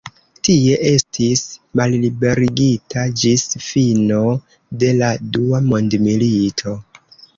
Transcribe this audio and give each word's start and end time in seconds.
Tie 0.47 0.77
estis 0.91 1.41
malliberigita 1.81 3.03
ĝis 3.25 3.45
fino 3.67 4.23
de 4.85 4.91
la 5.03 5.11
dua 5.37 5.61
mondmilito. 5.71 6.75